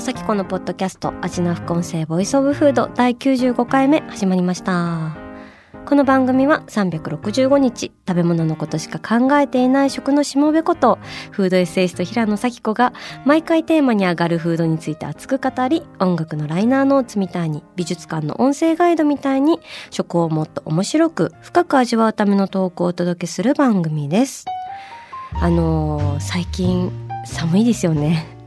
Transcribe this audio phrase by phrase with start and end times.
[0.00, 5.14] 紗季子のポッドキャスト味な副音声 Voice of Food 第95回目始まりました。
[5.84, 10.98] この番組は365日食べ物のことしか考えていない食のしもべこと
[11.32, 12.94] フードエッセイスト平野紗季子が
[13.26, 19.58] 毎回テーマに上がるフードについて熱く語り音楽のライナーノーツみたいに美術館の音声ガイドみたいに
[19.90, 24.46] 食をもっと面白く深く味わうためのトークをお届けする番組です。
[25.34, 26.90] あのー最近
[27.26, 28.39] 寒いですよね。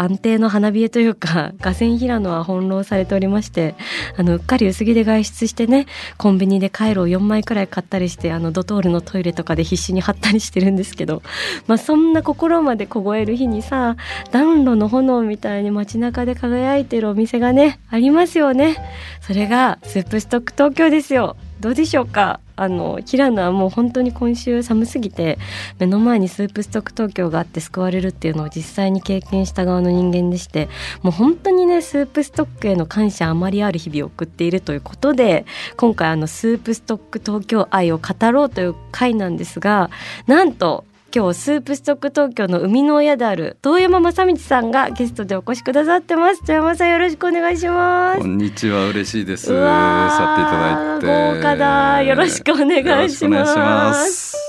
[0.00, 3.74] 安定の花冷えというか 河川平野は翻弄されておりまして
[4.16, 11.22] あのうっかり薄着で外出してねコンビニでカイロを4枚くらい買ったりしてあのドトールのトイレとかで必死に貼ったりしてるんですけど、
[11.66, 13.96] まあ、そんな心まで凍える日にさ
[14.30, 18.76] 暖炉の炎みたいに街中で輝いてるお店がねありますよね。
[19.20, 21.36] それがスープストック東京ですよ。
[21.60, 22.40] どうでしょうか？
[22.60, 25.38] あの平野はもう本当に今週寒すぎて
[25.78, 30.68] 目の前にスープストック東京があって救われるっていうのを実際に経験した側の人間でして
[31.00, 35.46] もう本当にねスープストックへの感謝あまりある日々を送っているということで
[35.78, 39.88] 今回あのスープストック東京愛を語ろうという回なんですが
[40.26, 46.44] なんと今日スープストック東京の生みの親である遠山正道さんがゲストでお越しくださってます。
[46.44, 48.20] 遠山さんよろしくお願いします。
[48.20, 49.52] こんにちは嬉しいです。
[49.52, 51.06] うわー去っていただいて。
[51.34, 52.02] 豪華だ。
[52.02, 54.39] よろしくお願いします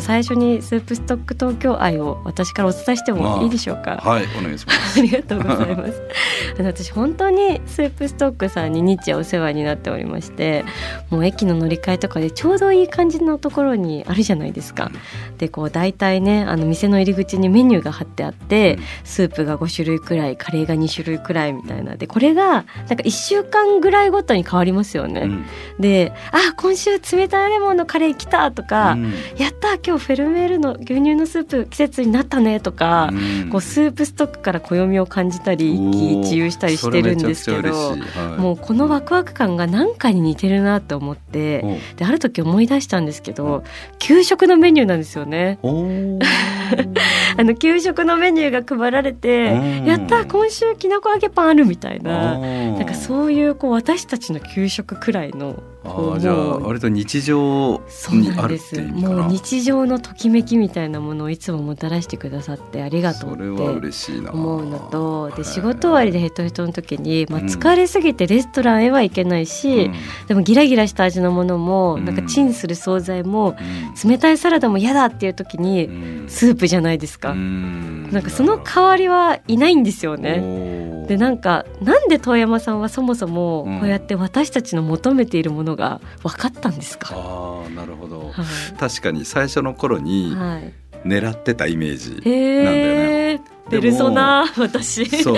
[0.00, 4.98] と最初にスープストック東京愛を私からお伝えしてもいいでしょうか、はいお願いします。
[5.00, 6.02] ありがとうございます。
[6.58, 10.64] あの私本当にスープストックさんに日夜お世話になっておりまして、
[11.10, 14.90] もう駅の乗り換えとかでちょうどいい感じのところにあるじゃないですか。
[15.38, 18.82] でこう大体ねあの店の入り口にメニューが貼ってあって、うん。
[19.04, 21.96] スープが5種類くらい、カレーが2種類くらいみたいな。
[21.96, 25.22] で、これがなんか1週間ぐらいごとに変わりますよね。
[25.22, 25.44] うん。
[25.78, 29.14] で、あ今週冷たいレモンのカレー来たとか、うん。
[29.36, 33.10] やった今日フェルメールの牛乳のスープ季節になったねとか。
[33.12, 43.64] うんこうスープストックから暦を感じたり一喜一憂したりしてるんですけどはいもうこのワクワク感が何かに似てるなと思っておである時思い出したんですけど
[43.98, 45.58] 給食のメニューなんですよね。
[47.36, 49.84] あの給食のメニューが配られてうん。
[49.84, 52.38] やった今週きなこ揚げパンあるみたいな。
[52.38, 57.80] なんかそういうこう私たちの給食くらいのあじゃあ割と日常
[58.10, 64.32] にあるっていうもう日常のときめきみたいなものをいつももたらしてくださってありがとうってそれは嬉しいな。
[64.32, 69.94] 思うのとで仕事終わりでヘトヘトの時に、まあ、うん疲れすぎてレストランへは行けないし、うん。
[70.28, 72.04] でもギラギラした味のものも、うん。
[72.04, 74.10] なんかチンする惣菜もうん。
[74.10, 75.90] 冷たいサラダも嫌だっていう時に、う
[76.26, 76.28] ん。
[76.28, 78.08] スープじゃないですか、うん。
[78.10, 81.04] なんかその代わりはいないんですよね。
[81.06, 83.80] でなんかなんで遠山さんはそもそもうん。
[83.80, 88.30] こうやって私たちの求めているものが分かったんですか、ああなるほど。
[88.30, 88.44] は
[88.78, 90.72] 確かに最初の頃いにはい、
[91.04, 95.04] 狙ってたイメージへなんだよえ、ねペルソナ私。
[95.22, 95.36] そう。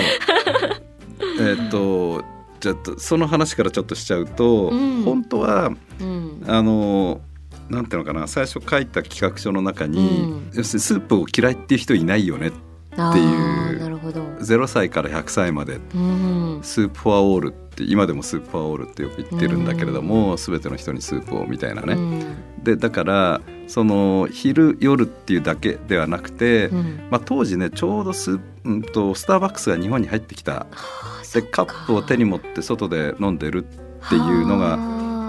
[1.39, 2.23] えっと
[2.59, 5.03] じゃあとその話からちょっとしちゃうと、うん。
[5.03, 6.43] 本当はうん。
[6.47, 7.21] あの
[7.73, 10.51] なんていうのかな最初書いた企画書の中に、うん。
[10.53, 12.51] 要するにスープを嫌いっていう人いないよね
[12.97, 15.79] あっていうーなるほど、0歳から100歳まで。
[15.95, 22.63] うん、スープフォアオールって今でもスープフォアオールってよく言ってるんだけれども、全ての人にスープをみたいなね、うん。
[22.63, 27.07] でだからその昼夜っていうだけではなくて、うん。
[27.09, 30.67] まあ、当時ねちょうどス,、うん、とスターバックスが日本に入ってきた。
[31.33, 34.77] でカップを手に持って外で飲んでるっていうのが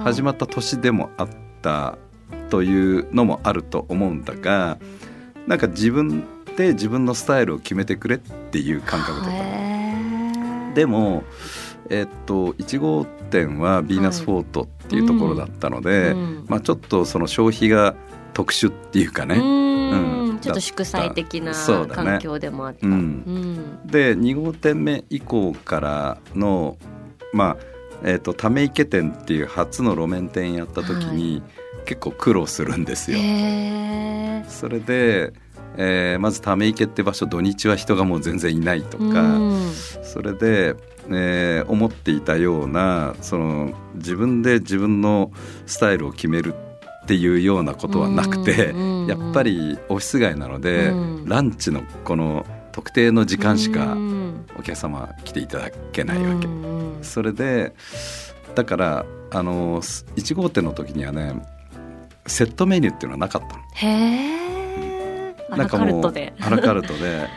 [0.04, 1.28] 始まった年でもあっ
[1.62, 1.96] た
[2.50, 4.78] というのもあると思うんだが
[5.46, 6.24] なんか自分
[6.56, 10.74] で自分のスタイルを決めてくれっていう感覚だったの。
[10.74, 11.24] でも
[11.90, 16.44] えっと1号店はヴィーナスフォートっていうところだったので、うん。
[16.48, 17.94] まあ、ちょっとその消費が
[18.32, 20.28] 特殊っていうかね、うん。
[20.28, 20.38] うん。
[20.38, 21.52] ちょっと祝祭的な
[21.88, 22.86] 環境でもあった。
[22.86, 22.92] うん。
[22.92, 23.86] うん。
[23.86, 26.76] で2号店目以降からの
[27.32, 27.74] まあ
[28.06, 31.42] えー、とため池店っていう初の路面店やった時に、
[31.84, 33.18] 結構苦労するんですよ。
[34.48, 35.32] それで、
[35.76, 39.72] えーまずため池って場所土日は人がもう全然いないとか、うん。
[40.02, 40.74] それで、
[41.10, 45.32] えー思っていたようなその自分で自分の
[45.66, 48.74] スタイルを決めるっていうようなことはなくて、
[49.08, 50.94] やっぱりオフィス街なので、う
[51.24, 51.28] ん。
[51.28, 54.46] ランチのこの特定の時間しかうん。
[54.58, 56.46] お客様来ていただけないわけ。
[56.46, 57.74] うんそれで
[58.54, 61.34] だからあの1号店の時にはね
[62.26, 63.62] セットメニューっていうのはなかったの。
[63.74, 66.32] へえアラカルトで。
[66.40, 67.28] アラカルトで。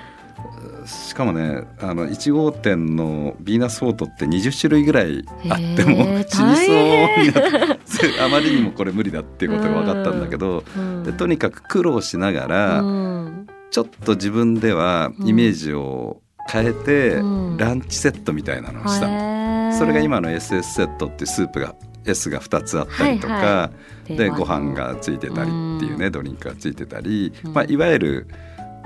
[0.85, 6.75] しかもねあの1号店のヴィーナスフォートって20種類ぐらいあっても死にそう
[7.23, 11.03] になってあまりにもこれ無理だっていうことが分かったんだけど、うん。
[11.03, 13.47] でとにかく苦労しながら、うん。
[13.71, 17.57] ちょっと自分ではイメージを変えて、うん。
[17.57, 19.73] ランチセットみたいなのをしたの。
[19.77, 21.75] それが今の SS セットっていうスープが
[22.07, 23.71] S が2つあったりとか、はいは
[24.07, 24.45] で定番の。
[24.45, 26.11] ご飯がついてたりっていうね、うん。
[26.11, 27.53] ドリンクがついてたり、うん。
[27.53, 28.27] まあ、いわゆる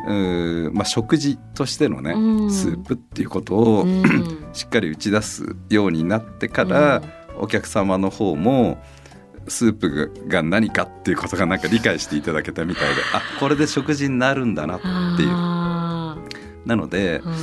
[0.07, 2.51] うーまあ、食事としてのね、うん。
[2.51, 4.03] スープっていうことを、うん。
[4.53, 7.01] しっかり打ち出すようになってから、
[7.37, 8.77] お客様の方も
[9.47, 14.79] スープが何かっていうことがなんか理解していただけたみたいで あこれで食事になるんだなっ
[15.17, 15.29] ていう。
[15.31, 16.17] あ
[16.65, 17.33] なので、ーうん。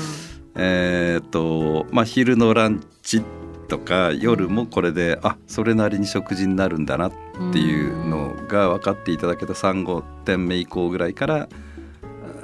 [0.60, 3.22] えーっとまあ、昼のランチ
[3.68, 7.12] とか夜もこれであそれなりに食事になるんだなっ
[7.52, 11.48] ていうのが分かっていただけた3号店目以降ぐらいから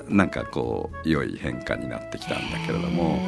[0.08, 3.18] なんかこう良い変化になってきたんだけれども。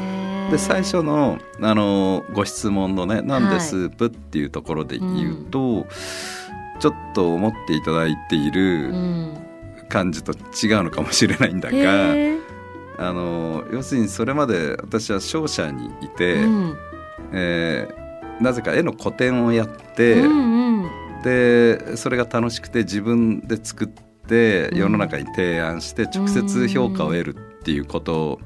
[0.50, 5.88] で最初のあのご質問のね「なんでスープ?」っていうところで言うと、
[6.78, 9.36] ちょっと思っていただいているうん。
[9.88, 11.76] 感じと違うのかもしれないんだが。
[12.98, 16.76] あの要するにそれまで私は商社にいて、うん
[17.32, 18.06] えー
[18.38, 21.22] なぜか絵の個展をやって、うんうん。
[21.22, 24.78] でそれが楽しくて自分で作ってうん。
[24.78, 28.38] 世の中に提案して直接評価を得るっていうこと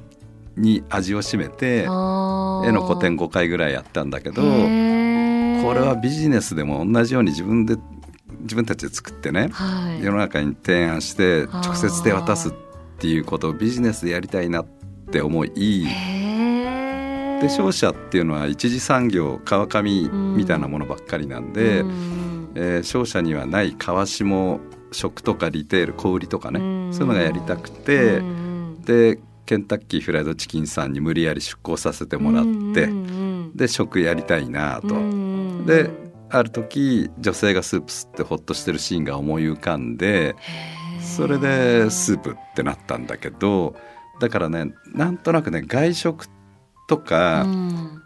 [0.56, 2.68] に味を占めて、あー。
[2.68, 7.76] 絵の個展5回ぐらいやったんだけどへこーれはビジネスでも同じように自分で
[8.42, 10.04] 自分たちで作ってねはい。
[10.04, 12.52] 世の中に提案して直接手渡すっ
[12.98, 14.66] ていうことをビジネスでやりたいなっ
[15.10, 15.50] て思い。
[17.40, 24.60] で商社っていうのは一次産業川上みたいなものばっかりなんで、うんえー商社にはない川下
[24.92, 32.88] 食とかリテール小売りとかね、うんそういうのがやりたくて、うんでケンタッキーフライドチキンさんに無理やり出向させてもらって、
[33.54, 34.94] で食やりたいなと。
[34.94, 35.90] うんで
[36.32, 40.36] ある時女性がスープ吸ってほっとしてるシーンが思い浮かんで
[41.00, 43.74] それでスープってなったんだけど
[44.20, 46.26] だからねなんとなくね外食
[46.90, 47.96] とか、うん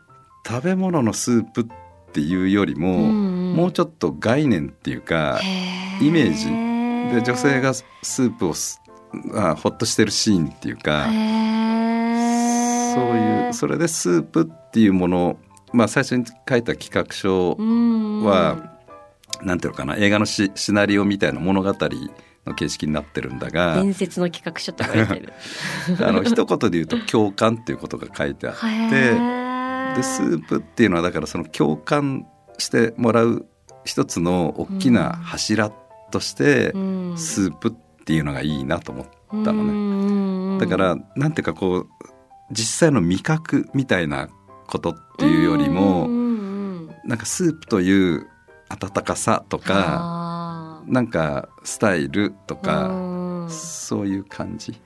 [0.46, 1.66] 食べ物のスープっ
[2.12, 5.40] ていうよりも、もうちょっと概念っていうか、
[6.02, 7.14] イメージ。
[7.14, 8.80] で女性がスープをす
[9.34, 15.38] あほっとしてるシーンっていうか、そういうそれでスープっていうもの
[15.72, 18.74] まあ最初に書いた企画書は、
[19.42, 21.72] なんていうのかな映画のシシナリオみたいな物語
[22.46, 25.32] の形式になってるんだが伝説の企画書って書いてる。
[26.06, 28.54] あの一言で言うと共感っていうことが書いてあっ
[28.90, 29.44] て。
[29.94, 32.26] でスープっていうのはだからその共感
[32.58, 33.46] してもらう
[33.84, 35.70] 一つの大きな柱
[36.10, 37.14] としてうん。
[37.16, 37.72] スープっ
[38.04, 39.06] ていうのがいいなと思っ
[39.44, 40.58] たのね。
[40.58, 41.88] ねだからなんていうかこう
[42.50, 44.28] 実際の味覚みたいな
[44.66, 46.08] ことっていうよりも
[47.04, 48.26] なんかスープという
[48.68, 50.23] 温かさとか
[50.86, 54.80] なんかスタイルとかそういう感じ？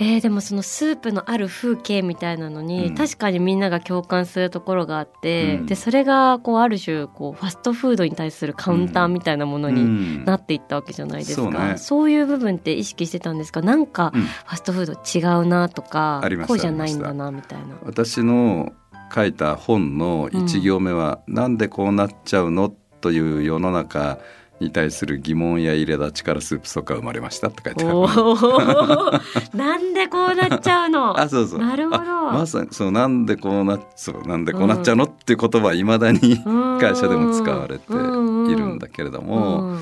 [0.00, 2.94] えー、でもそのスープのある風景みたいなのに、うん。
[2.94, 5.66] 確かにみんなが共感するところがあって、うん。
[5.66, 10.24] でそれがこうある種こうファストフードに対するカウンターみたいなものにうん。
[10.24, 11.78] なっていったわけじゃないですか、そうね。
[11.78, 13.60] そういう部分って意識してたんですか？
[13.60, 17.74] なんかうんファストフード違うなとか、こうじゃないんだなみたいな。
[17.82, 18.72] 私の
[19.12, 22.72] 書いた本の一行目は、なんでこうなっちゃうの？
[23.00, 24.18] という世の中
[24.60, 29.56] に対する疑問や苛立ちからスープソカ生まれましたって書いてある。
[29.56, 31.18] なんでこうなっちゃうの？
[31.20, 31.60] あそうそう。
[31.60, 31.98] なるほど。
[31.98, 36.18] あまさにそうなんでこうなそうなんでこうなっちゃうの、っていう言葉はいまだに
[36.80, 39.80] 会社でも使われているんだけれども、うん。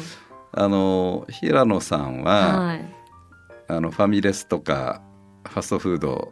[0.52, 2.92] あの平野さんは、はい。
[3.68, 5.00] あのファミレスとか
[5.49, 6.30] ファストフード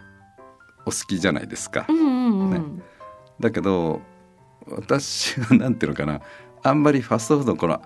[0.86, 1.86] お好きじゃないですか。
[1.88, 2.62] ね。
[3.40, 4.02] だけど
[4.68, 6.20] 私はなんていうのかな。
[6.62, 7.82] あんまりファストフードのこの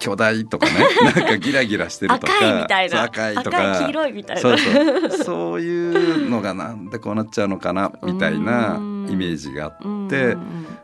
[0.00, 0.72] 巨大とかね。
[1.04, 2.32] なんかギラギラしてるとか。
[2.34, 3.70] 赤いみたいそうな赤いとか。
[3.70, 4.42] 赤い黄色いみたいな。
[4.42, 5.10] そうそう。
[5.24, 10.36] そういうのがなんでこうなっちゃうのかな みたいなイメージがあって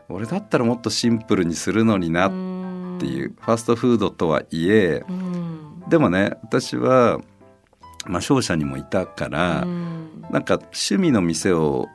[0.07, 2.31] 俺だったらもっとシンプルにするのになっ
[2.99, 3.33] ていう。
[3.41, 5.83] ファストフードとはいえうん。
[5.89, 7.19] でもね私は、
[8.05, 10.25] まあ、商社にもいたから、うん。
[10.29, 11.87] なんか趣味の店を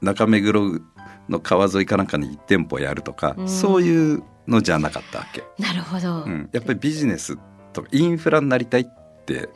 [0.00, 0.80] 中目黒
[1.28, 3.48] の川沿いかなんかに1店舗やるとか、うん。
[3.48, 7.38] そういうのじゃなかったわけ、なるほど、うん、やっぱりビジネス
[7.72, 8.84] とかインフラになりたいっ
[9.24, 9.48] て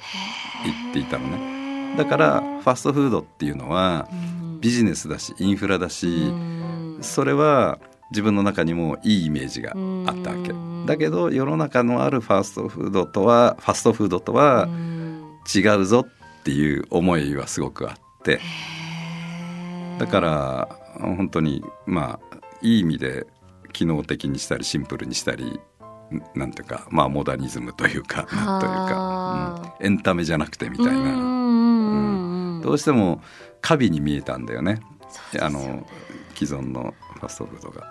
[0.65, 1.97] 言っていたのね。
[1.97, 4.09] だからファストフードっていうのは
[4.61, 6.33] ビジネスだしインフラだし
[7.01, 7.79] それは
[8.11, 9.73] 自分の中にもいいイメージが
[10.07, 10.53] あったわけ。
[10.87, 14.69] だけど世の中のあるファストフードとはファストフードとは
[15.53, 18.41] 違うぞっていう思いはすごくあって。
[19.99, 20.69] だから
[21.01, 23.27] 本当にまあいい意味で
[23.77, 25.61] 機能的にしたりシンプルにしたり
[26.35, 33.21] なんていうかまあモダニズムというかなんというか、うん、エンタメじゃなくてみたいな、うん、どうしても
[33.61, 34.81] 華美に見えたんだよね、
[35.35, 35.87] ね、あの
[36.35, 37.87] 既存のファストフードが。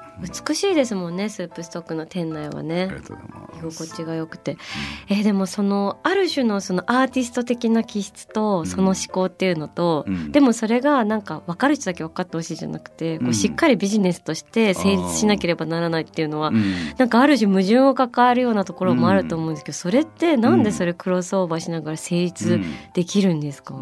[0.48, 2.90] 美しいですもんねスープストックの店内はね。
[3.58, 4.58] 居心地が良くて、うん、
[5.18, 22.60] えー、でもそのある種のそのアーティスト的な気質とその思考っていうのと、うん、でもそれがなんか分かる人だけ分かってほしいじゃなくて、うん、こうしっかりビジネスとして成立しなければならないっていうのは、うん、なんかある種矛盾を抱えるようなところもあると思うんですけど、それってなんでそれクロスオーバーしながら成立
[22.94, 23.76] できるんですか、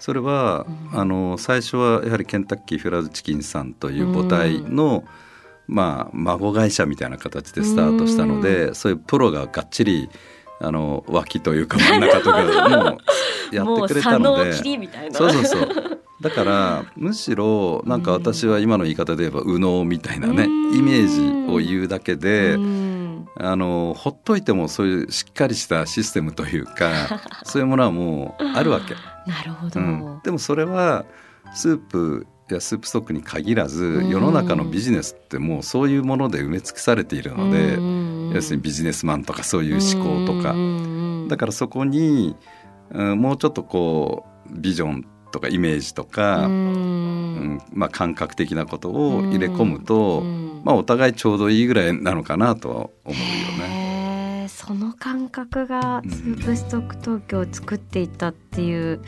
[0.00, 5.04] それは、あの最初はやはりケンタッキーフライドチキンさんという母体の、
[5.68, 10.08] まあ、孫会社みたいな形でスタートしたのでそういうプロががっちり
[10.58, 12.98] あの脇というか真ん中とか も
[13.52, 14.52] やってくれたので。
[15.12, 16.00] そうそうそう。
[16.20, 22.56] だから むしろなんか私は今の言い方で言えば右脳みたいなねイメージを言うだけで
[23.36, 28.94] あのほっといてもそういうしっかりしたシステムというか そういうものはもうあるわけ。
[29.30, 31.04] なるほど、うん、でもそれは
[31.54, 40.54] スープやスープストックに限らず世の中のビジネスってもうそういうもので埋め尽くされているので要するにビジネスマンとかそういう思考とか。
[41.28, 42.34] だからそこに、
[42.90, 46.48] うん、もうちょっとこうビジョンとかイメージとか、
[47.36, 50.22] うん、まあ、感覚的なことを入れ込むと、
[50.64, 53.80] まあ、お互いちょうどいいぐらいなのかなとは思うよね。
[54.48, 59.00] その感覚がスープストック東京を作っていたっていう、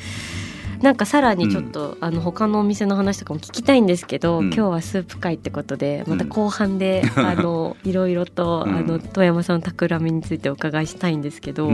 [0.82, 11.70] なんかさらにちょっと、うん、あの他のお店の話とかも聞きたいんですけど、うん、今日はスープ会ってことでまた後半で、うん、あの いろいろと、あの富山さんの企みについてお伺いしたいんですけど、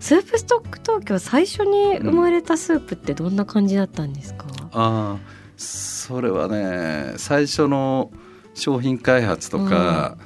[0.00, 5.16] スープストック東京最初に生まれたスープってどんな感じだったんですか、あ
[5.56, 8.10] それはね最初の
[8.54, 10.16] 商品開発とか、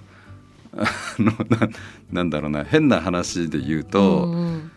[0.77, 0.87] あ
[1.19, 1.69] の な
[2.11, 4.71] なんだろうな変な話で言うと、うんうん、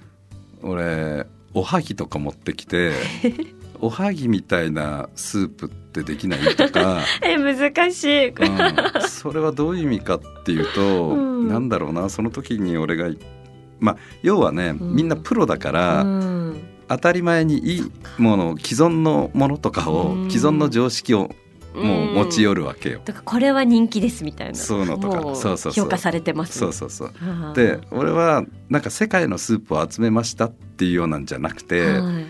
[0.61, 2.93] 俺おはぎとか持ってきて
[3.81, 7.01] おはぎみたいなスープってできないとか。
[7.23, 8.35] え難しい、うん、
[9.07, 13.09] それはどういう意味かっていうと、うん、なんだろうなその時に俺が
[13.79, 16.48] まあ要はね、みんなプロだから、うん、
[16.89, 21.29] 当たり前にいいもの既存のものとかを、既存の常識を
[21.75, 23.01] もう持ち寄るわけよ。
[23.05, 24.55] だからこれは人気ですみたいな。
[24.55, 26.57] そうのとか、そうそう評価されてます。
[26.57, 27.11] そうそうそう。
[27.55, 32.25] で、俺はなんか世界のスープを集めましたっていうようなんじゃなくて、はい、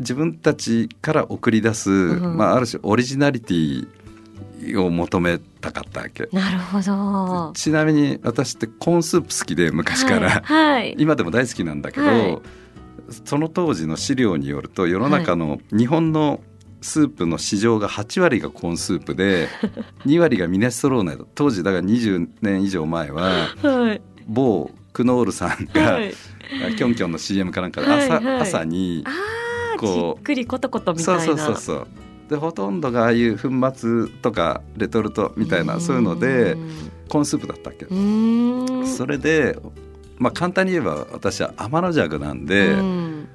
[0.00, 3.86] 自分たちから送り出す、うん、まあある種オリジナリティ
[4.78, 6.28] を求めたかったわけ。
[6.32, 7.52] なるほど。
[7.54, 12.42] ちなみに私ってコーンスープ好きで昔から、はいはい、今でも大好きなんだけど、
[13.24, 16.40] その当時の資料によると世の中の日本の
[16.80, 19.48] スープの市場が8割がコーンスープで
[20.04, 26.14] 2割がミネストローネ当時だから20年以上前は、はい、某クノールさんが、はい、
[26.76, 29.04] キョンキョンの CM かなんかで朝朝に
[29.78, 31.20] こうじっくりコトコトみたいな。
[31.20, 31.86] そうそうそうそう。
[32.28, 36.56] でほとんどがああいう粉末とかレトルトみたいなそういうので
[37.08, 37.86] コーンスープだったっけ。
[38.86, 39.58] それで
[40.18, 42.74] まあ簡単に言えば私は天の弱なんで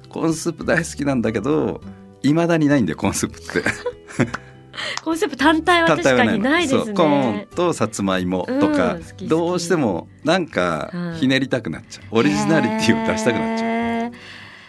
[0.08, 1.80] コーンスープ大好きなんだけど
[2.22, 3.62] いまだにないんだよコーンスープって。
[5.04, 6.94] コーンスープ単体は確かにないですね。
[6.94, 14.12] コーンとさつまいもとか、うん、どうしてもなんかひねりたくなっちゃう、オリジナリティを出したくなっちゃう。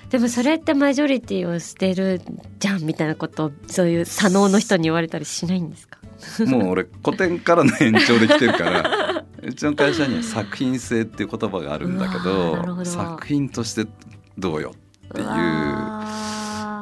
[0.10, 2.20] でもそれってマジョリティを捨てる
[2.60, 6.00] じゃんみたいなことをそういう左脳の人に言われたりしないんですか？
[6.48, 9.11] もう俺古典からの延長で来てるから
[9.44, 13.90] うちの会社には作品性っていう言葉があるんだけど作品として
[14.38, 15.28] どうよっていう。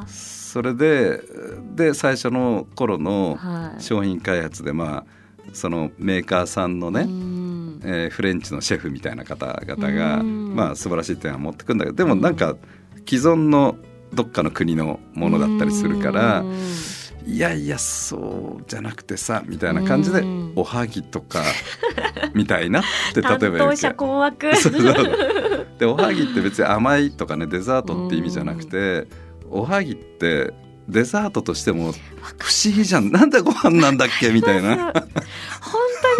[0.07, 1.21] それで
[1.75, 3.37] で最初の頃の
[3.77, 5.19] 商品開発で、まあ
[5.53, 7.01] そのメーカーさんのね、
[7.83, 12.55] えー、フレンチのシェフみたいな方々が、まあ素晴らしい点は持ってくんだけどでもなんか
[13.07, 13.77] 既存の
[14.13, 16.43] どっかの国のものだったりするから。
[17.25, 20.23] いやいやそうじゃなくてさみたいな感じで
[20.55, 21.43] おはぎとか
[22.33, 22.83] みたいなっ
[23.13, 24.51] て 例えば言うけ困惑。
[25.77, 29.07] でおはぎって別に甘いとかねデザートって意味じゃなくて
[29.49, 30.53] おはぎって
[30.89, 31.93] デザートとしても
[32.37, 33.11] 不思議じゃん。
[33.11, 34.91] なんでご飯なんだっけみたいな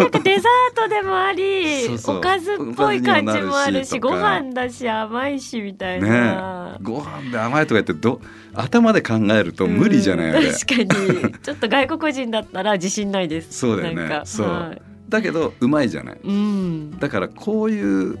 [0.00, 6.08] なんかデザートでもありおかずっぽい感じもあるしご飯だし甘いしみたいね。
[6.08, 8.20] な、ご飯で甘いとか言ってど
[8.54, 11.32] 頭で考えると無理じゃない 確かに。
[11.42, 13.58] ちょっと外国人だったら自信ないです。
[13.58, 14.22] そうだよね。
[14.24, 14.48] そう。
[14.48, 14.82] はい。
[15.08, 16.20] だけどうまいじゃない。
[16.22, 16.98] うん。
[16.98, 18.18] だからこういう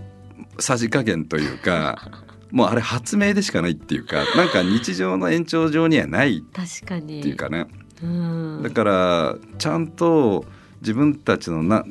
[0.58, 2.10] さじ加減というか
[2.50, 7.66] もうあれ発明でしかないっていうかなんか日常の延長上にはないっ確かにていうかね。
[8.02, 8.60] うん。
[8.62, 10.44] だからちゃんと
[10.80, 11.84] 自分たちのな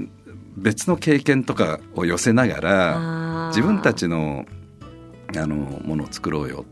[0.58, 4.46] 別の経験とかを寄せながら自分たちの
[5.36, 6.66] あのものを作ろうよ。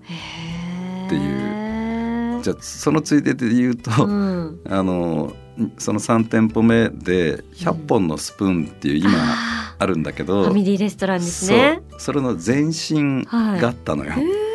[1.05, 2.43] っていう。
[2.43, 5.33] じゃあそのついでで言うと、うん、あの
[5.77, 11.81] その3店舗目で100本のスプーンっていう今ああるんだけーど、ファミリーレストランですね。
[11.97, 14.47] それの前身があったのよ、へー。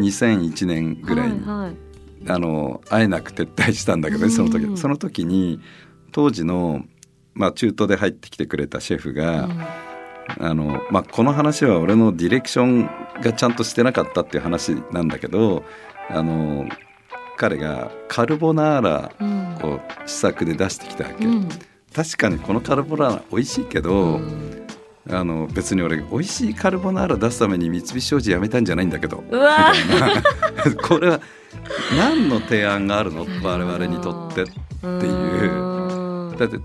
[0.00, 1.74] 2001年ぐらいに、はいはい。
[2.26, 4.64] あの会えなく撤退したんだけどねその時。
[4.64, 4.76] うん。
[4.76, 5.60] その時に
[6.12, 6.84] 当時の、
[7.34, 9.48] まあ、中東で入ってきてくれたシェフが、
[10.40, 12.90] あのまあ、この話は俺のディレクション
[13.22, 15.64] がちゃんとしてなかったっていう話なんだけど
[16.08, 16.66] あの
[17.36, 19.44] 彼がカルボナーラうん。
[19.62, 21.48] を試作で出してきたわけ、うん。
[21.94, 24.66] 確かにこのカルボナーラ美味しいけど、うん。
[25.10, 29.22] あの別に俺美味しいカルボナーラ出すために三菱商事辞めたんじゃないんだけど。
[29.30, 29.72] うわ。
[29.72, 30.22] みたいな
[30.82, 31.20] これは
[31.96, 33.26] 何の提案があるの？
[33.42, 36.36] 我々にとってっていう。
[36.38, 36.58] だって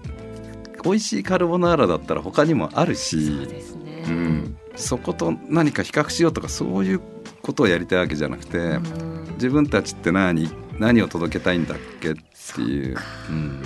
[0.84, 7.02] 美味しいカルボナーラだったら他にもあるしそうですね、うん、そこと何か比較しようとかそういう
[7.42, 9.20] ことをやりたいわけじゃなくて、うん。
[9.34, 12.16] 自分たちって何何を届けたいんだっけっ
[12.56, 12.98] ていう、
[13.30, 13.64] うん、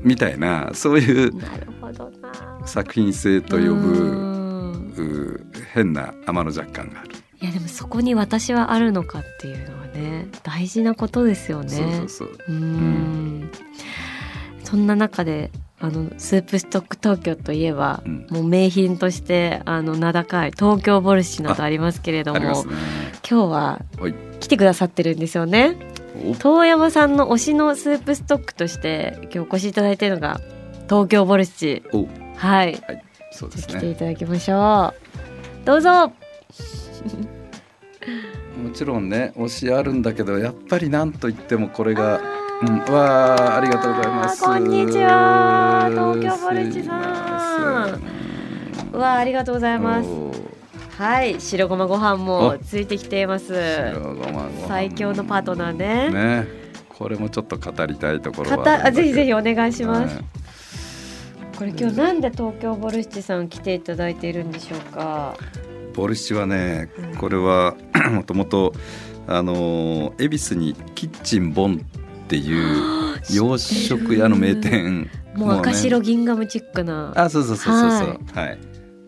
[0.00, 1.32] みたいなそういう
[2.64, 7.10] 作品性と呼ぶ変な天の若干がある。
[7.40, 11.68] いやでもそこに私はあるのかっていうのはね大事なことですよね。
[11.68, 12.28] そうそうそう。
[12.48, 13.50] うーん。
[14.64, 18.26] そんな中であのスープストック東京といえば、うん。
[18.30, 22.46] もう名品としてあの名高い東京ボルシチなどありますけれども、ね。
[22.48, 22.62] 今
[23.22, 24.14] 日ははい。
[24.40, 25.76] 来てくださってるんですよね。
[26.26, 26.34] お。
[26.34, 30.40] 遠山さんの推しのスープストックとして今日お越しいただいているのが
[30.88, 31.82] 東京ボルシ
[32.36, 32.72] はい。
[32.86, 33.04] はい。
[33.30, 33.94] そうです来ていね。
[33.94, 34.92] ただきましょ
[35.62, 35.64] う。
[35.64, 36.12] どうぞ。
[38.62, 42.20] もちろんね推しあるんだけどやっぱりなんといってもこれが。
[42.60, 44.42] うん、わあありがとうございます。
[44.42, 45.88] こんにちは。
[45.90, 46.96] 東京ボルシチさ
[48.92, 50.08] んわありがとうございます。
[50.96, 52.58] はい白ごまご飯もお。
[52.58, 53.54] ついてきています。
[53.54, 54.66] 白ごまご飯。
[54.66, 56.10] 最強のパートナーね。
[56.10, 56.48] ね。
[56.88, 60.24] これもちょっと語りたいところはぜひぜひおお願いします、はい
[61.56, 65.34] これ今日なんで東京ボルシチさん来ていただいているんでしょうか？
[65.92, 67.16] ボルシチはねうん。
[67.16, 67.74] これは
[68.12, 68.72] もともと
[69.26, 71.84] あのー恵比寿にキッチンボン
[72.28, 75.10] っていう洋食屋の名店。
[75.34, 77.14] もう赤白ね銀ガムチックな。
[77.16, 78.08] あそうそうそうそうそう。
[78.34, 78.58] ははい、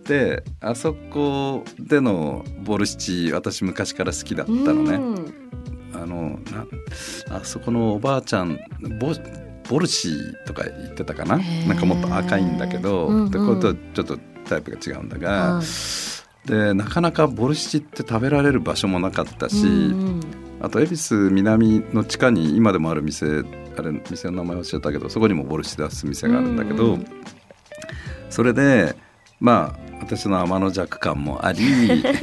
[0.08, 4.94] であそこでのボルシチ私昔から好きだったのね。
[4.94, 5.34] うん。
[5.92, 8.58] あのなあそこのおばあちゃん
[8.98, 9.12] ボ
[9.68, 11.36] ボルシーとか言ってたかな？
[11.68, 13.30] なんかもっと赤いんだけど、うんうん。
[13.30, 15.64] でこれとちょっとタイプが違うんだが、はい
[16.46, 20.20] でなかなかボルシチって食べられる場所もなかったし、うん
[20.60, 23.26] あと恵比寿南の地下に今でもある店
[23.76, 26.92] あれ店の名前忘れたけどそこにもボルシチ出す店があるんだけど、うん。
[26.94, 27.06] うん
[28.30, 28.96] それで
[29.40, 31.60] まあ私の天の弱感もあり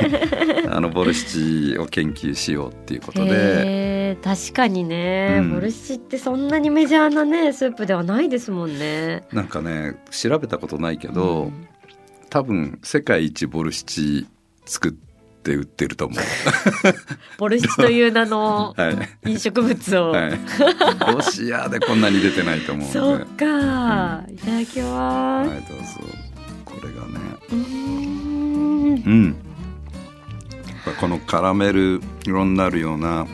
[0.70, 4.18] あのボルシチを研究しようっていうことで。
[4.24, 5.54] 確かにね、うん。
[5.56, 9.28] ボルシチってそんなにメジャーなねスープではないですもんね。
[9.34, 11.68] なんかね調べたことないけど、うん。
[12.30, 14.28] 多分世界一ボルシチ
[14.66, 15.07] 作って
[15.56, 16.20] 売ってると思う。
[17.38, 18.92] ボルシチという名の は
[19.26, 19.30] い。
[19.32, 20.40] 飲食物を、はい、
[21.14, 23.26] ロシアでこんなに出てないと思うそっので。
[23.26, 25.86] か、いただきます、はい、どうぞ。
[26.66, 29.04] これがね、うーん。
[29.06, 29.36] うん。
[31.00, 33.28] このカラメル色になるような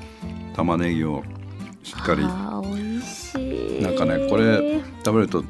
[0.54, 1.24] 玉ねぎを
[1.82, 2.22] しっかり。
[2.22, 3.82] あー美味しい。
[3.82, 5.44] なんかねこれ食べると、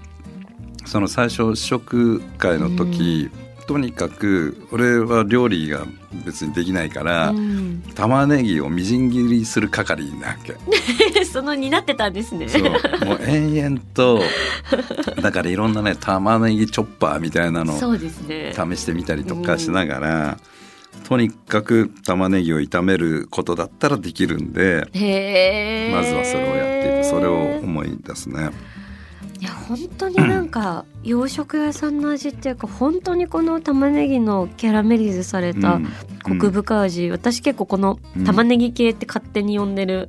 [0.86, 3.30] その最初試食会の時、
[3.66, 5.86] とにかく俺は料理が
[6.24, 7.82] 別にできないから、うん。
[7.94, 10.56] 玉ねぎをみじん切りする係なわけ。
[11.24, 12.48] そのになってたんですね。
[12.48, 12.62] そう。
[13.04, 14.20] もう延々と
[15.20, 18.52] だからいろんなね玉ねぎチョッパーみたいなのをそうですね。
[18.54, 20.38] 試してみたりとかしながら、
[21.08, 24.86] とにかく玉ねぎを炒めることだったらできるんで
[25.92, 28.50] まずはそれをやっていくそれを思い出すね。
[29.42, 35.80] いや本当になんか 洋食屋さんの味っていうか本当にこの玉ねぎのキャラメリゼされた
[36.22, 40.08] コク深い味、私結構この玉ねぎ系って勝手に呼んでる、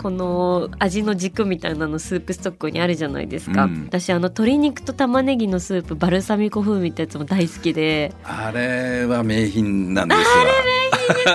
[0.00, 8.14] この味の軸みたいなのスープストックにあるじゃないですか、うん、私あの鶏肉と玉ねぎのスープバルサミコ風味ってやつも大好きで。
[8.22, 10.26] あれは名品なんですよ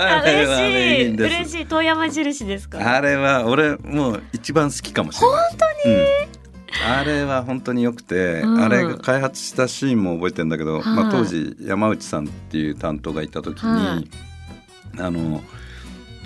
[0.00, 1.30] あれ名品です。
[1.30, 1.58] か嬉しい。
[1.58, 1.66] 嬉しい。
[1.66, 2.94] 遠山印ですか？
[2.96, 5.50] あれは俺もう一番好きかもしれない。
[5.50, 5.98] 本当に、う
[6.40, 6.43] ん
[6.82, 14.08] あれは本当によくて、うん、あれが開発したシーンも覚えてるんだけど、はい、まあ、当時山内さんっていう担当がいた時に、はい、
[14.98, 15.42] あの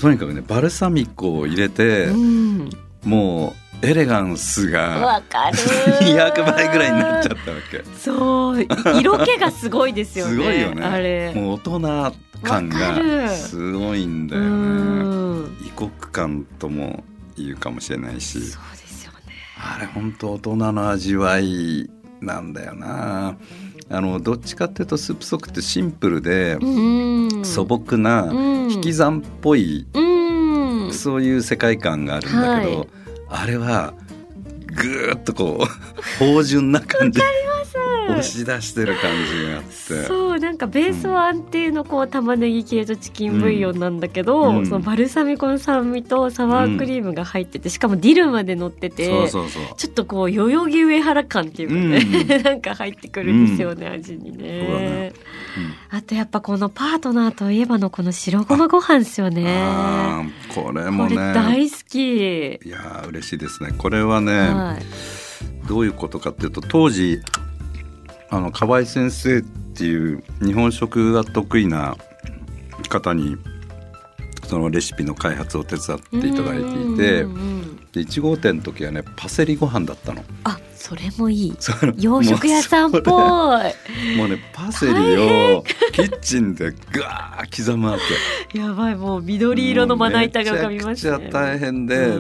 [0.01, 2.71] とにかくねバルサミコを入れて、うん、
[3.05, 7.85] もうエレガンスが200 倍ぐらいになっちゃったわけ。
[7.97, 8.67] そう。
[8.99, 10.83] 色気がすごいですよねすごいよね。
[10.83, 11.33] あれ。
[11.33, 15.49] もう大人感がすごいんだよね。
[15.65, 17.05] 異国感とも
[17.37, 18.41] 言うかもしれないし。
[18.41, 18.78] そう
[19.61, 21.91] あれ本当大人の味わい
[22.21, 23.37] なんだよな。
[23.91, 26.59] あのどっちかっていうとスープソクってシンプルで
[27.43, 28.29] 素朴な
[28.71, 29.87] 引き算っぽい
[30.93, 32.89] そういう世界観があるんだけど、はい、
[33.29, 33.95] あれは
[34.67, 35.65] ぐーっとこ
[36.21, 37.19] う芳醇な感じ
[38.09, 40.07] 押し出してる感じがあって。
[40.07, 49.77] そうなんかベースは安定のこう玉ねぎ系とチキンブイヨンなんだけど、うん、そのバルサミコの酸味とサワークリームが入ってて、しかもディルまで乗ってて、うん、そうそうそう。
[49.77, 55.09] ちょっとこう代々木上原感っていうかね、うん、なんか入ってくるんですよね、味にね。
[55.09, 55.13] ね。
[55.91, 59.45] あとやっぱこのパートナーといえばのこの白ごまご飯ですよね。
[60.55, 61.17] これもね。
[61.17, 62.61] 大好き。
[62.65, 63.71] いや嬉しいですね。
[63.77, 67.21] これはね、はい、どういうことかっていうと当時
[68.31, 71.97] あの河合先生っていう日本食が得意な
[72.89, 73.37] 方に
[74.47, 77.27] そのレシピの開発を手伝っていただいていて
[77.93, 80.25] で1号店の時はねパセリご飯だったの。
[80.45, 81.57] あそれもいい。
[81.99, 83.03] 洋食屋さんっぽい。
[84.17, 87.99] もうねパセリをキッチンでガー刻むわ
[88.53, 92.13] けやばいもう緑色のまな板が浮かびました、ね、めちゃ大変で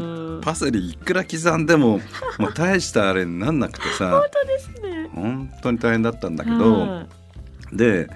[0.43, 2.01] パセリいくら刻んでも
[2.39, 4.11] もう大したあれになんなくてさ。
[4.11, 5.11] 本当ですね。
[5.15, 7.07] 本当に大変だったんだけど
[7.73, 8.09] で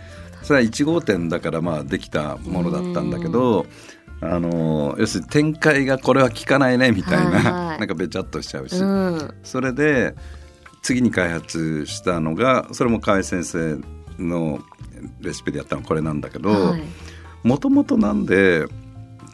[0.42, 3.66] それは1号店だからまあできたものだったんだけど
[4.22, 10.14] あの要するに展開がこれは効かないねみたいな なんかべちゃっとしちゃうし、うん、それで
[10.82, 13.78] 次に開発したのがそれも河合先生
[14.18, 14.60] の
[15.20, 16.76] レシピでやったのこれなんだけど
[17.42, 18.66] もともとなんで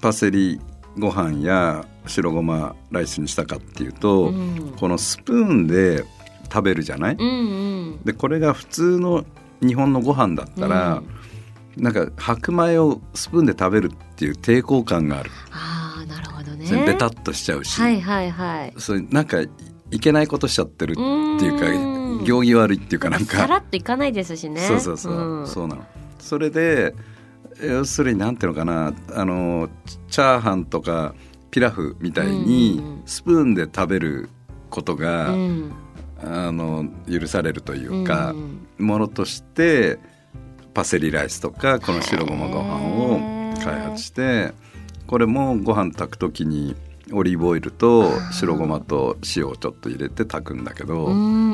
[0.01, 0.59] パセリ
[0.99, 6.05] ご飯や白ごまライスにしたかっていうと、うん、このスプーンで
[6.51, 7.31] 食べるじゃない、うんう
[7.97, 9.25] ん、でこれが普通の
[9.61, 11.18] 日本のご飯だったら、うん、
[11.79, 15.31] なんか白米をスプーンで食べるっていう抵抗感がある。
[15.51, 16.87] あなるほどね。
[16.87, 19.41] ベタっとしちゃうし、はいはいはい、それなんか
[19.91, 23.37] いけないことしちゃってるっていうか行儀悪いっていうかなんか。
[23.39, 24.61] さらっといかないですしね。
[24.61, 25.87] そうそうそう、うん、そうなの。
[26.19, 26.95] それで
[27.63, 28.93] 要するになんていうのかな。
[29.15, 29.69] あの
[30.09, 31.15] チャーハンとか
[31.51, 34.29] ピラフみたいにスプーンで食べる
[34.71, 35.73] ことが、うん、
[36.23, 38.35] あの許されるというか、う
[38.83, 39.99] ん、ものとして
[40.79, 44.53] パセリライスとかこの白ごまご飯を開発して
[45.09, 46.77] これもご飯炊く時に
[47.13, 51.09] オリーブオイルと白ごまと塩をちょっと入れて炊くんだけど。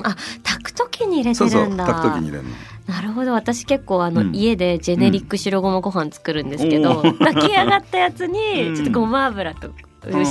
[0.04, 1.56] あ炊く時に入れてるんだ。
[1.56, 2.50] そうそう炊く時に入れるの。
[2.86, 3.32] なるほど。
[3.32, 9.70] 私結構あの、うん、家でジェネリック白ごまご飯作るんですけど、うん、炊き上がったやつにちょっとごま油と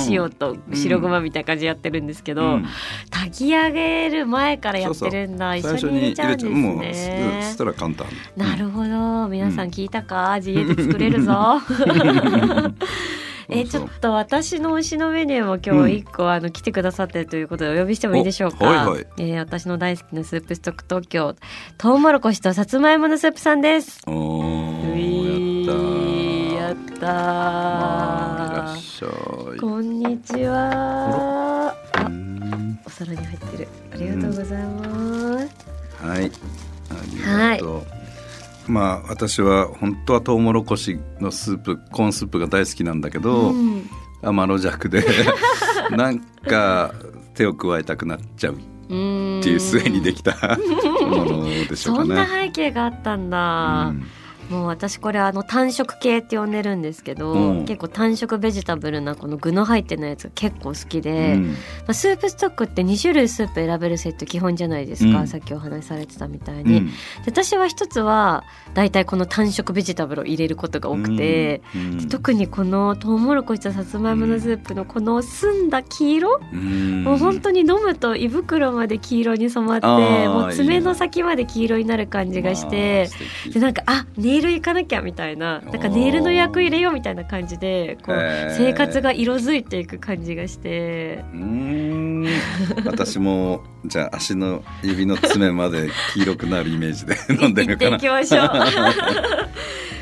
[0.08, 2.66] 塩と白ごまみたいな感じでやってるんですけど、うん、
[3.10, 5.56] 炊き上げる前からやってるんだ。
[5.56, 7.40] 一緒に入れちゃうんですね。
[7.42, 8.06] そしたら簡単。
[8.36, 9.28] なるほど。
[9.28, 11.60] 皆さん聞いたか、味家で作れるぞ。
[13.48, 21.36] えちょっと私の推しのメニューも今日一個、あの来てくださってるということでお呼びしてもいいでしょうか、はいはい、えー、私の大好きなスープストック東京
[21.76, 24.00] トウモロコシとさつまいものスープさんです。
[24.06, 24.42] お
[26.56, 28.23] やった
[28.74, 31.72] まあ、こんにちは。
[31.92, 32.10] あ
[32.84, 33.68] お皿に入ってる。
[33.92, 36.24] ありがとうございます、はい。
[36.24, 36.28] あ
[37.08, 37.84] りがとう、はい
[38.66, 43.90] まあ私は本当はトウモロコシのスープコーンスープが大好きなんだけど、うん、
[44.22, 45.04] 天の弱で
[45.92, 46.94] なんか
[47.34, 48.56] 手を加えたくなっちゃうっ
[48.86, 50.58] ていう末にできた
[51.02, 52.08] ものでしょうかね。
[52.08, 53.88] そんな背景があったんだ。
[53.88, 54.06] うん
[54.50, 57.64] もう私これあの単色系って呼んでるんですけど、うん。
[57.64, 61.52] 結構単色ベジタブルなこの具の入ってないやつが結構好きうで、ん。
[61.52, 61.56] ま
[61.88, 65.26] あ、スープストックって2種類スープ選べるセット基本じゃないですか、うん。
[65.26, 66.88] さっきお話しされてたみたいに、
[67.26, 71.62] 私は一つは大体この単色ベジタブルを入れることが多くて、
[72.10, 77.04] 特にこのトウモロコシとさつまいものスープのこの澄んだ黄色、うん。
[77.04, 79.86] もう本当に飲むと胃袋まで黄色に染まって
[80.28, 83.08] もう爪の先まで黄色になる感じがして。
[83.52, 88.16] でなんかあネイル行かなきゃみたいななんかネイルの予約入れようみたいな感じでこう
[88.56, 91.24] 生活が色づいていく感じがして。
[91.32, 92.26] うーん。
[92.86, 98.50] 私もじゃあ足の指の爪まで黄色くなるイメージで 飲んでみきましょう。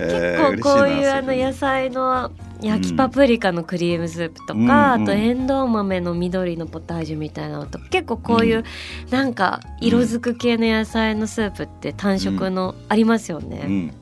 [0.01, 8.65] えー結構こういうあの野菜の焼きパプリカのクリームスープとか、うんあとエンドウ豆の緑のポタージュみたいなのとか結構こういう
[9.11, 13.95] なんか色づく系の野菜のスープって単色のありますよね、うん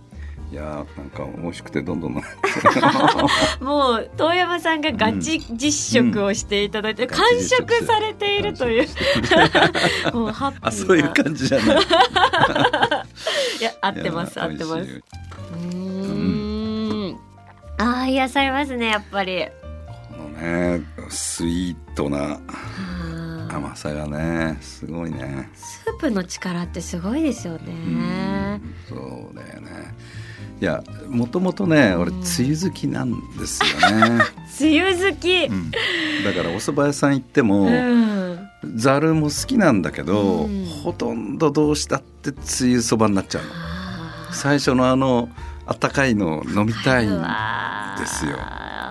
[0.50, 2.12] いやーなんか美味しくてどんどん
[3.60, 7.08] もう遠山さんがガチ実食をしていただいて、うん。
[7.08, 8.88] 完食されているという。
[10.12, 10.68] もうハッピーな。
[10.68, 11.76] あそういう感じじゃない。
[13.60, 14.90] いや合ってます合ってます。
[14.90, 17.16] うーん。
[17.78, 19.46] あー癒されますねやっぱり。
[19.46, 23.54] このねスイートなはあ。
[23.54, 25.48] 甘さがねすごいね。
[25.54, 27.60] スープの力ってすごいですよね。
[27.68, 29.94] うんそうだよね
[30.60, 34.24] いやもともとね俺うん梅雨好きなんですよね、
[34.60, 35.44] 梅雨好き。
[35.46, 35.70] うん。
[35.70, 38.38] だからお蕎麦屋さん行っても、うん。
[38.74, 40.66] ざるも好きなんだけど、うん。
[40.66, 43.50] ほとんどどうしたって梅雨そばになっちゃうの。
[44.32, 45.30] 最初のあの
[45.66, 48.36] あったかいの飲みたい、うわーですよ。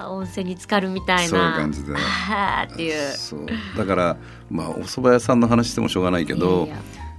[0.10, 1.29] 温泉に浸かるみたいな。
[1.29, 1.93] そういう感じで。
[1.93, 3.12] っていう。
[3.15, 3.45] そう。
[3.77, 4.17] だから
[4.49, 6.67] まあお蕎麦屋さんの話してもしょうがないけど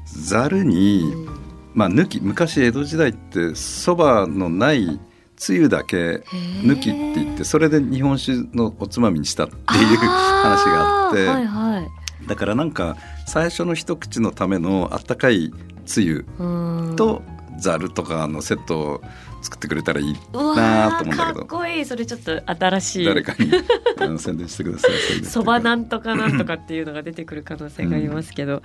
[0.07, 1.40] ざるに、うん
[1.75, 5.01] まあ抜き昔江戸時代ってそばのない
[5.37, 6.23] つゆだけ
[6.63, 11.27] 抜きって言ってそれで日本酒のおつまみにしたっていう話があって。
[11.27, 12.27] はいはい。
[12.29, 15.53] だからなんか最初の一口のためのあったかい
[15.87, 16.45] つゆう
[16.93, 16.97] ん。
[16.97, 17.23] と
[17.59, 19.03] ざるとかのセットを
[19.43, 21.17] 作ってくれたらいいなと思うんだーけど。
[21.17, 21.85] かっこいい。
[21.85, 23.05] それちょっと新しい。
[23.05, 25.25] 誰かに宣伝してください。
[25.25, 28.63] そばなんとかなんとかっていうのが出てくる可能性がありますけど、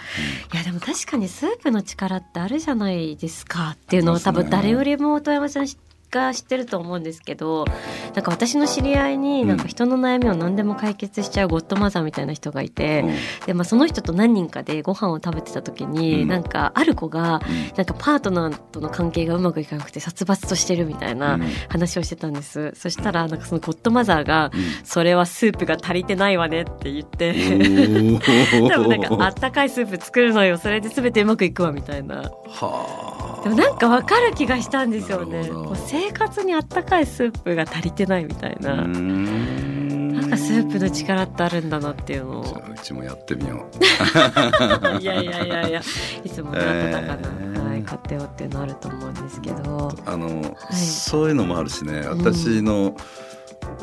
[0.54, 3.72] いやでも確かにスープの力ってあるじゃないですか。
[3.76, 5.68] っていうのを多分誰よりも富山さん
[6.12, 7.66] が知ってると思うんですけど
[8.14, 13.46] なんか私の知り合いになんか人の悩みを何でも解決しちゃうゴッドマザーみたいな人がいて、うん。
[13.48, 16.28] でまあ、その人と何人かでご飯を食べてた時に、うん。
[16.28, 17.76] なんかある子がうん。
[17.76, 21.42] なんかパートナーとの関係がうまくいかなくて殺伐としてるみたいなうん。
[21.70, 27.36] 話をしてたんです、そしたらなんかそのゴッドマザーがうん「それはスープが足りてないわね」って言って。
[28.70, 30.58] 多分なんかあったかいスープ作るのよ。
[30.58, 32.24] それで全てうまくいくわみたいな。
[32.48, 35.50] はあでもなんかわかる気がしたんですよね。
[35.88, 40.14] 生活にあったかいスープが足りてないみたいうな、ーん。
[40.14, 42.42] なんかスープの力ってあるんだなっていうのを。
[42.44, 43.78] うちもやってみよう。
[45.00, 45.82] いやいやいやいや。
[46.24, 49.92] いつも温かな、はい、家庭をっていうのあると思うんですけど。
[50.06, 50.76] あの、い。
[50.76, 52.02] そういうのもあるしね。
[52.08, 52.96] 私の,、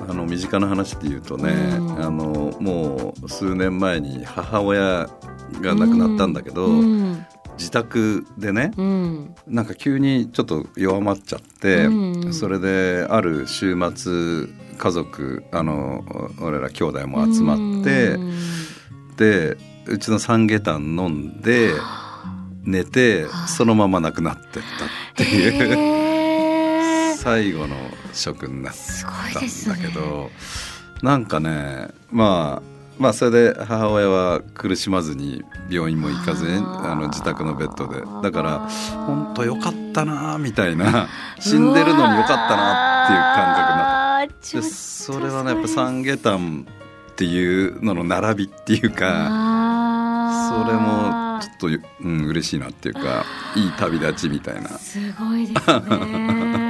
[0.09, 2.05] あの身近な話で言うとね、うん。
[2.05, 5.09] あのもう数年前に母親
[5.61, 7.27] が亡くなったんだけど、うん
[7.59, 9.35] 自宅でねうん。
[9.47, 16.05] なんか急にちょっと弱まっちゃって、うんそれである週末家族あの
[16.41, 18.33] 俺ら兄弟も集まって、うん
[19.17, 21.73] でうちの三下炭飲んで
[22.63, 26.03] 寝てそのまま亡くなってったっていう。
[27.23, 27.77] 最後の
[28.13, 30.33] 食になったんだけど、
[31.03, 36.95] なんかねまあまあそれで母親は苦しまずに病院も行かずにあ。
[36.95, 38.03] の自宅のベッドで。
[38.23, 38.69] だから
[39.07, 41.09] 本当よかったなみたいな。
[41.41, 44.63] 死んでるのによかったなっていう感覚になった。
[44.63, 46.67] それはねやっぱ三下炭
[47.13, 48.97] っていうのの並びっていうか
[50.49, 53.25] それもちょっと、うん、嬉しいなっていうか
[53.57, 54.69] いい旅立ちみたいな。
[54.71, 56.62] すごいですね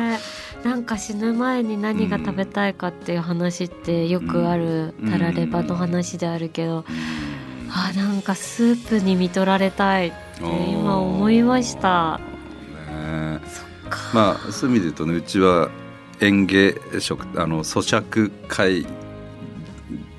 [0.82, 5.10] なんか死ぬ前に何が食べたいかっていう話ってよくあるうん。
[5.12, 6.84] タラレバの話であるけど、
[7.70, 12.18] あなんかスープに見とられたいって今思いました。
[14.12, 15.70] まあそういう意味で言うとねうちは
[16.20, 18.84] 園芸食あの咀嚼介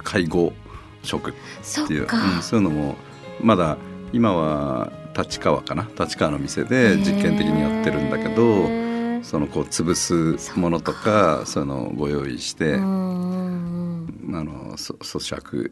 [0.01, 0.53] 介護
[1.01, 2.95] 食っていう、そうん、そういうのも
[3.41, 3.77] まだ
[4.13, 5.89] 今は立川かな？
[5.99, 8.82] 立川の店で実験的にやってるんだけへどー
[9.23, 15.71] そのこう潰すものとかそのをご用意して、うあんのそ咀嚼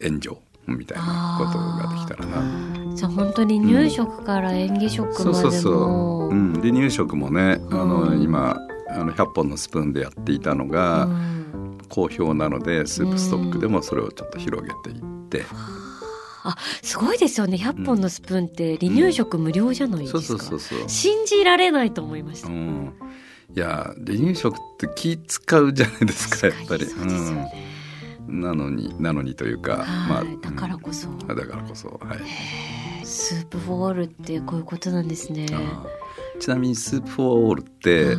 [0.00, 0.36] 援助
[0.66, 2.94] みたいなことができたらな。
[2.94, 8.22] じゃあ本当に入食から演技食までも、そうそうそう、うん、離乳食もね、あのうん。
[8.22, 8.56] 今
[8.88, 11.38] あの100本のスプーンでやっていたのが、うん。
[11.88, 15.44] 好評なのでスープストックでもそれをちょっと広げていって、
[16.44, 17.56] あすごいですよね。
[17.56, 22.92] 100本のスプーンって離乳食無料じゃないですか、そうそうそうそう、信じられないと思いました、うん、
[23.54, 26.86] いや離乳食って気使うじゃないですかやっぱり。
[26.86, 27.10] 確かに。
[27.10, 27.52] そうですよね、
[28.28, 32.18] うん、なのになのにというか、まあはいだからこそ、うんだからこそはい。
[33.04, 35.46] スープフォールってこういうことなんですね。
[36.40, 38.16] ちなみにスープフォーオールって、はい。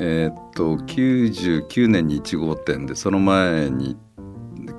[0.00, 3.96] えーっと99年に1号店でその前に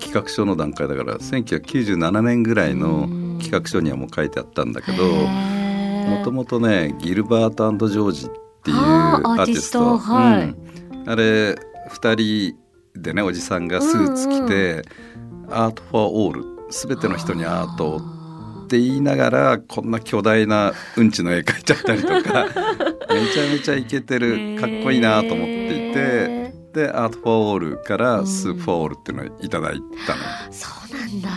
[0.09, 3.07] 企画書の段階だから1997年ぐらいの
[3.39, 8.29] 企画書にはもう書いてあったんだけどもともとねギルバートジョージっ
[8.63, 9.97] ていうアーティスト。
[9.97, 10.43] はい。
[10.49, 11.09] うん。
[11.09, 11.55] あれ
[11.91, 14.83] 2人でねおじさんがスーツ着て
[15.17, 22.47] 「Art for All」全ての人にアートをって言いながらこんな巨大なうんちの絵描いちゃったりとか
[23.09, 30.21] めちゃめちゃイケてるかっこいいなと思っていてへで Art for All から Soup for All っていうのをいただいたの。
[30.49, 31.29] ーそうなんだ、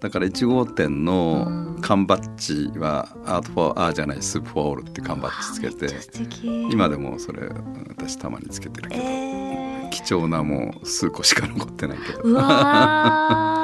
[0.00, 5.94] だから1号店の缶バッジは Art for A じゃない Soup for All って缶バッジつけて
[6.70, 7.48] 今でもそれ
[7.88, 12.20] 私たまにつけてるけど、えー、貴重なもう数個しか残ってないけど。
[12.22, 13.63] うわー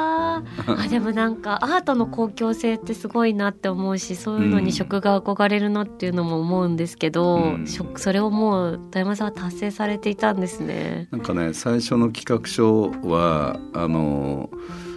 [0.67, 7.67] あでもなんかアートの公共性ってすごいなって思うしそういうのに食が憧れるなっていうのも思うんですけど、うん。
[7.67, 11.07] 食それをもう遠山さんは達成されていたんですね。
[11.11, 14.49] なんかね最初の企画書はあの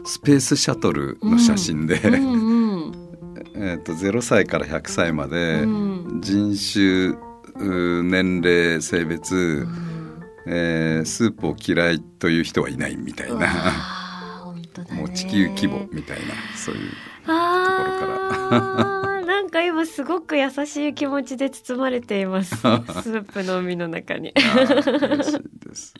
[0.04, 2.36] スペースシャトルの写真で、うんう
[2.90, 2.92] ん
[3.56, 6.20] えー、と0歳から100歳まで、うん。
[6.20, 7.14] 人種
[7.56, 9.66] う年齢性別、
[10.46, 14.03] えースープを嫌いという人はいないみたいうな
[14.94, 16.90] もう地球規模みたいなそういう
[17.26, 22.56] あーなんか今すごく優しい気持ちで包まれています。
[22.56, 24.32] スープの海の中に。
[24.36, 25.94] あー嬉しいです。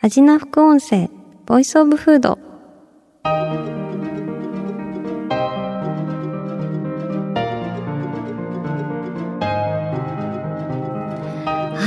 [0.00, 1.10] 味な副音声
[1.46, 2.38] voice of food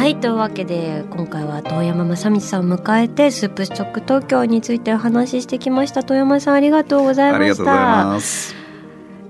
[0.10, 8.56] はいというわけで今回は遠山正道さんを迎えてスープストック東京についてお話ししてきました遠山さんありがとうございありがとうございましたます。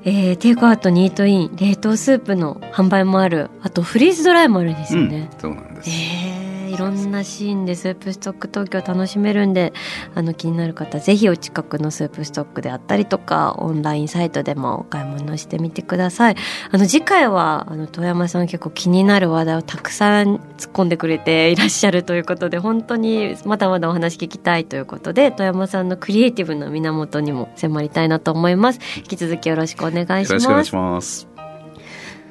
[0.05, 5.89] えー、テイクアウトにイートイン冷凍スープの販売もあるあとフリーズドライもあるんですよね、うん、そうなんです。
[5.89, 6.28] えー、い
[6.79, 9.73] ろんなシーンでスープストック東京楽しめるんで
[10.15, 16.35] あの気になる方ぜひお近くのスープストックであったりとかオンラインサイトでもお買い物してみてください。
[16.71, 28.79] あの次回はあの遠山さん結構気になる話題をたくさん突っ込んでくれていらっしゃるということで本当にまだまだお話聞きたいということで遠山さんのクリエイティブの源にも迫りたいなと思います。
[28.97, 31.28] 引き続きよろしくお願いします。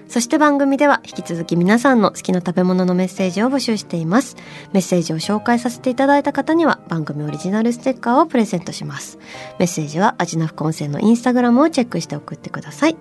[0.08, 4.36] そして番組では引き続き皆さんの好きな食べ物のメッセージを募集しています。
[4.72, 9.18] メッセージを紹介させていただいた方には番組オリジナルステッカーをプレゼントします。
[9.58, 12.96] メッセージはアジナフコンセのインスタグラムをチェックして送ってください。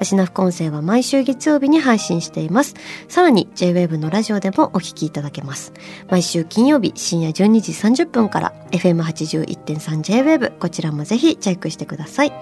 [0.00, 2.74] アジナフコンセは毎週月曜日に配信しています。
[3.08, 5.74] さらに JWAVE のラジオでもお聞きいただけます。
[6.08, 12.32] 毎週金曜日深夜12時30分から FM81.3JWAVE こちらもぜひチェックしてください。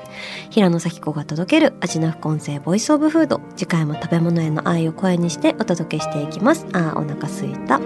[0.51, 6.67] 平野咲子が届けるアジナフコンセボイスオブフード次回も食べ物への愛を声にしてお届けしていきます。
[6.75, 7.81] あーお腹すいた。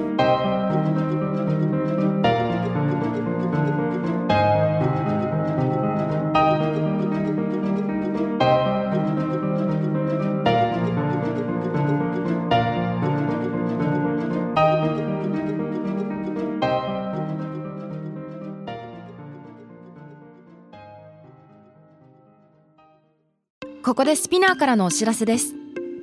[23.85, 25.55] ここで SPINEARからのお知らせです。